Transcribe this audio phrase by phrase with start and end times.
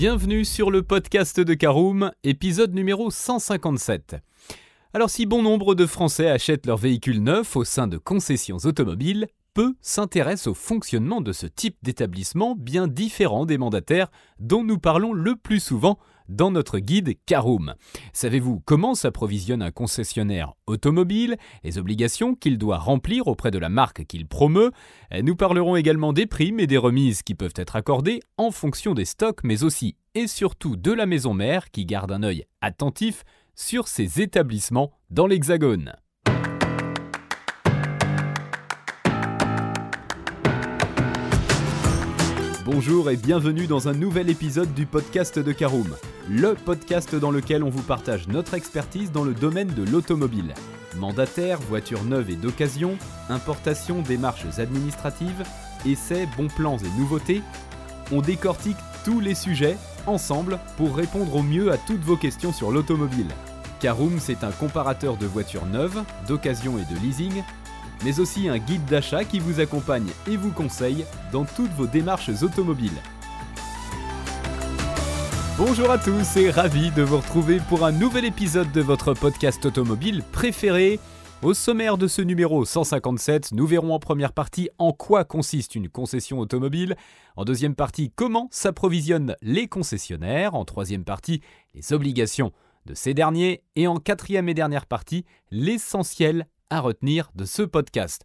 [0.00, 4.16] Bienvenue sur le podcast de Caroom, épisode numéro 157.
[4.94, 9.28] Alors si bon nombre de Français achètent leur véhicule neuf au sein de concessions automobiles,
[9.52, 15.12] peu s'intéressent au fonctionnement de ce type d'établissement bien différent des mandataires dont nous parlons
[15.12, 15.98] le plus souvent
[16.30, 17.74] dans notre guide Caroom.
[18.12, 24.06] Savez-vous comment s'approvisionne un concessionnaire automobile, les obligations qu'il doit remplir auprès de la marque
[24.06, 24.70] qu'il promeut?
[25.22, 29.04] Nous parlerons également des primes et des remises qui peuvent être accordées en fonction des
[29.04, 33.88] stocks, mais aussi et surtout de la maison mère qui garde un œil attentif sur
[33.88, 35.92] ses établissements dans l'Hexagone.
[42.72, 45.96] Bonjour et bienvenue dans un nouvel épisode du podcast de Caroom,
[46.28, 50.54] le podcast dans lequel on vous partage notre expertise dans le domaine de l'automobile.
[50.96, 52.98] Mandataires, voitures neuves et d'occasion,
[53.28, 55.44] importation, démarches administratives,
[55.86, 57.42] essais, bons plans et nouveautés,
[58.12, 62.70] on décortique tous les sujets ensemble pour répondre au mieux à toutes vos questions sur
[62.70, 63.28] l'automobile.
[63.80, 67.42] Caroom, c'est un comparateur de voitures neuves, d'occasion et de leasing
[68.04, 72.30] mais aussi un guide d'achat qui vous accompagne et vous conseille dans toutes vos démarches
[72.42, 73.00] automobiles.
[75.62, 79.66] Bonjour à tous et ravi de vous retrouver pour un nouvel épisode de votre podcast
[79.66, 80.98] automobile préféré.
[81.42, 85.90] Au sommaire de ce numéro 157, nous verrons en première partie en quoi consiste une
[85.90, 86.96] concession automobile,
[87.36, 91.42] en deuxième partie comment s'approvisionnent les concessionnaires, en troisième partie
[91.74, 92.52] les obligations
[92.86, 98.24] de ces derniers, et en quatrième et dernière partie l'essentiel à retenir de ce podcast.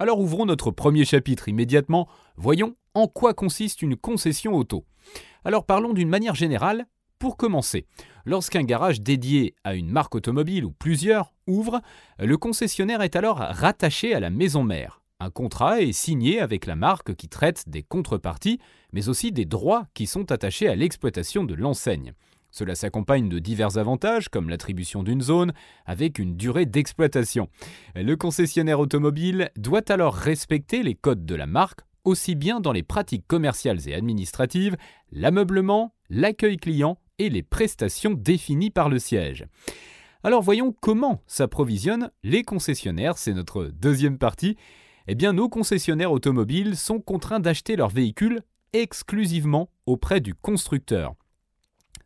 [0.00, 4.84] Alors ouvrons notre premier chapitre immédiatement, voyons en quoi consiste une concession auto.
[5.44, 6.86] Alors parlons d'une manière générale.
[7.18, 7.84] Pour commencer,
[8.24, 11.80] lorsqu'un garage dédié à une marque automobile ou plusieurs ouvre,
[12.20, 15.02] le concessionnaire est alors rattaché à la maison mère.
[15.18, 18.60] Un contrat est signé avec la marque qui traite des contreparties,
[18.92, 22.12] mais aussi des droits qui sont attachés à l'exploitation de l'enseigne.
[22.50, 25.52] Cela s'accompagne de divers avantages comme l'attribution d'une zone
[25.86, 27.48] avec une durée d'exploitation.
[27.94, 32.82] Le concessionnaire automobile doit alors respecter les codes de la marque aussi bien dans les
[32.82, 34.76] pratiques commerciales et administratives,
[35.12, 39.46] l'ameublement, l'accueil client et les prestations définies par le siège.
[40.24, 44.56] Alors voyons comment s'approvisionnent les concessionnaires, c'est notre deuxième partie.
[45.06, 48.40] Eh bien nos concessionnaires automobiles sont contraints d'acheter leurs véhicules
[48.72, 51.14] exclusivement auprès du constructeur.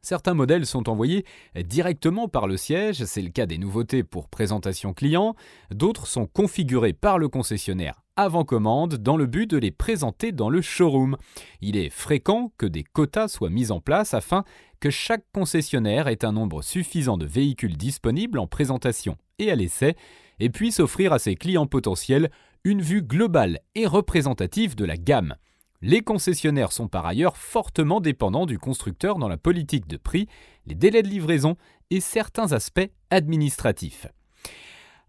[0.04, 1.24] Certains modèles sont envoyés
[1.64, 5.36] directement par le siège, c'est le cas des nouveautés pour présentation client,
[5.70, 10.50] d'autres sont configurés par le concessionnaire avant commande dans le but de les présenter dans
[10.50, 11.16] le showroom.
[11.60, 14.44] Il est fréquent que des quotas soient mis en place afin
[14.80, 19.96] que chaque concessionnaire ait un nombre suffisant de véhicules disponibles en présentation et à l'essai
[20.40, 22.30] et puisse offrir à ses clients potentiels
[22.64, 25.36] une vue globale et représentative de la gamme.
[25.84, 30.28] Les concessionnaires sont par ailleurs fortement dépendants du constructeur dans la politique de prix,
[30.66, 31.56] les délais de livraison
[31.90, 34.06] et certains aspects administratifs.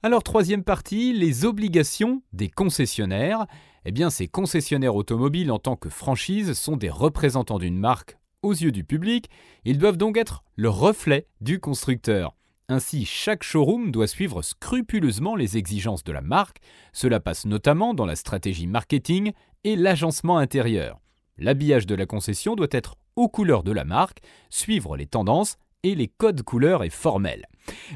[0.01, 3.45] Alors troisième partie, les obligations des concessionnaires.
[3.85, 8.53] Eh bien ces concessionnaires automobiles en tant que franchise sont des représentants d'une marque aux
[8.53, 9.29] yeux du public,
[9.65, 12.35] ils doivent donc être le reflet du constructeur.
[12.69, 16.59] Ainsi, chaque showroom doit suivre scrupuleusement les exigences de la marque.
[16.93, 20.99] Cela passe notamment dans la stratégie marketing et l'agencement intérieur.
[21.37, 24.19] L'habillage de la concession doit être aux couleurs de la marque,
[24.49, 27.47] suivre les tendances et les codes couleurs et formels.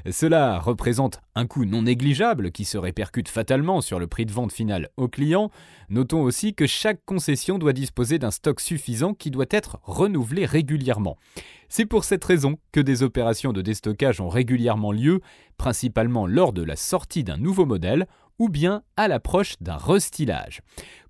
[0.10, 4.52] Cela représente un coût non négligeable qui se répercute fatalement sur le prix de vente
[4.52, 5.52] final au client.
[5.90, 11.18] Notons aussi que chaque concession doit disposer d'un stock suffisant qui doit être renouvelé régulièrement.
[11.70, 15.22] C'est pour cette raison que des opérations de déstockage ont régulièrement lieu,
[15.58, 18.08] principalement lors de la sortie d'un nouveau modèle
[18.40, 20.62] ou bien à l'approche d'un restylage.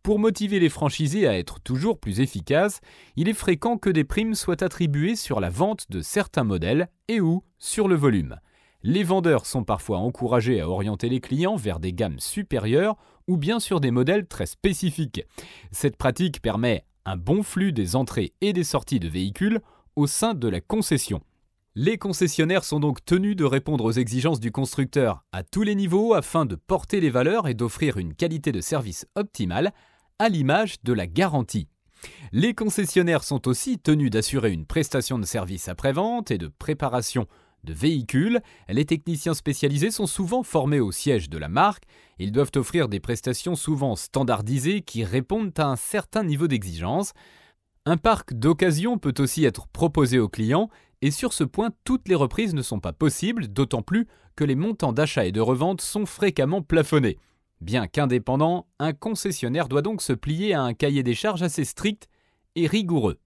[0.03, 2.79] Pour motiver les franchisés à être toujours plus efficaces,
[3.15, 7.19] il est fréquent que des primes soient attribuées sur la vente de certains modèles et
[7.19, 8.37] ou sur le volume.
[8.83, 12.95] Les vendeurs sont parfois encouragés à orienter les clients vers des gammes supérieures
[13.27, 15.25] ou bien sur des modèles très spécifiques.
[15.71, 19.59] Cette pratique permet un bon flux des entrées et des sorties de véhicules
[19.95, 21.21] au sein de la concession.
[21.79, 26.15] Les concessionnaires sont donc tenus de répondre aux exigences du constructeur à tous les niveaux
[26.15, 29.71] afin de porter les valeurs et d'offrir une qualité de service optimale,
[30.17, 31.67] à l'image de la garantie.
[32.31, 37.27] Les concessionnaires sont aussi tenus d'assurer une prestation de service après-vente et de préparation
[37.63, 38.41] de véhicules.
[38.69, 41.83] Les techniciens spécialisés sont souvent formés au siège de la marque.
[42.17, 47.13] Ils doivent offrir des prestations souvent standardisées qui répondent à un certain niveau d'exigence.
[47.85, 50.71] Un parc d'occasion peut aussi être proposé aux clients
[51.01, 54.55] et sur ce point, toutes les reprises ne sont pas possibles, d'autant plus que les
[54.55, 57.17] montants d'achat et de revente sont fréquemment plafonnés.
[57.61, 62.07] Bien qu'indépendant, un concessionnaire doit donc se plier à un cahier des charges assez strict
[62.55, 63.19] et rigoureux.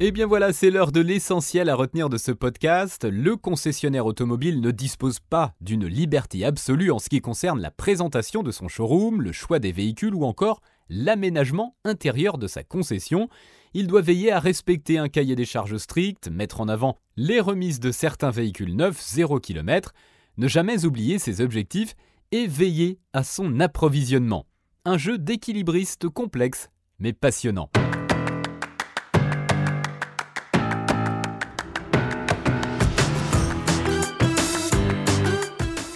[0.00, 3.04] Et bien voilà, c'est l'heure de l'essentiel à retenir de ce podcast.
[3.04, 8.42] Le concessionnaire automobile ne dispose pas d'une liberté absolue en ce qui concerne la présentation
[8.42, 13.28] de son showroom, le choix des véhicules ou encore l'aménagement intérieur de sa concession.
[13.74, 17.80] Il doit veiller à respecter un cahier des charges strict, mettre en avant les remises
[17.80, 19.94] de certains véhicules neufs 0 km,
[20.36, 21.94] ne jamais oublier ses objectifs
[22.32, 24.46] et veiller à son approvisionnement.
[24.84, 27.70] Un jeu d'équilibriste complexe mais passionnant.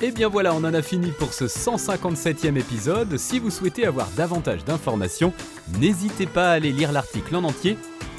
[0.02, 3.16] Et bien voilà, on en a fini pour ce 157e épisode.
[3.16, 5.32] Si vous souhaitez avoir davantage d'informations,
[5.80, 7.78] n'hésitez pas à aller lire l'article en entier.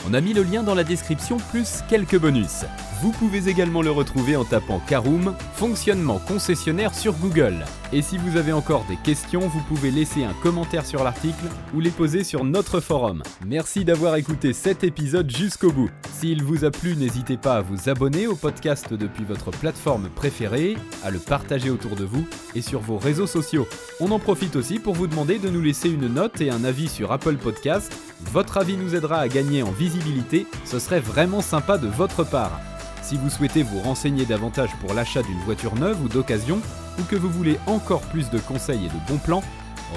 [0.10, 2.66] On a mis le lien dans la description plus quelques bonus.
[3.04, 7.64] Vous pouvez également le retrouver en tapant Caroom, fonctionnement concessionnaire sur Google.
[7.94, 11.80] Et si vous avez encore des questions, vous pouvez laisser un commentaire sur l'article ou
[11.80, 13.24] les poser sur notre forum.
[13.46, 15.90] Merci d'avoir écouté cet épisode jusqu'au bout.
[16.12, 20.76] S'il vous a plu, n'hésitez pas à vous abonner au podcast depuis votre plateforme préférée,
[21.06, 23.66] à le partager autour de vous et sur vos réseaux sociaux.
[24.02, 26.90] On en profite aussi pour vous demander de nous laisser une note et un avis
[26.90, 27.94] sur Apple Podcast.
[28.34, 32.60] Votre avis nous aidera à gagner en visibilité, ce serait vraiment sympa de votre part.
[33.02, 36.60] Si vous souhaitez vous renseigner davantage pour l'achat d'une voiture neuve ou d'occasion,
[37.00, 39.44] ou que vous voulez encore plus de conseils et de bons plans,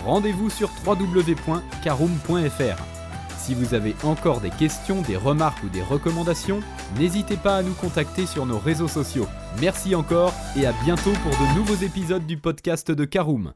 [0.05, 2.82] rendez-vous sur www.caroom.fr.
[3.38, 6.61] Si vous avez encore des questions, des remarques ou des recommandations,
[6.99, 9.26] n'hésitez pas à nous contacter sur nos réseaux sociaux.
[9.61, 13.52] Merci encore et à bientôt pour de nouveaux épisodes du podcast de Caroom.